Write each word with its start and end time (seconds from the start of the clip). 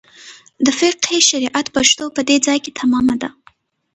د 0.65 0.67
فقه 0.79 1.15
شریعت 1.29 1.65
پښتو 1.75 2.05
په 2.15 2.21
دې 2.29 2.37
ځای 2.45 2.57
کې 2.63 2.71
تمامه 2.79 3.15
ده. 3.21 3.29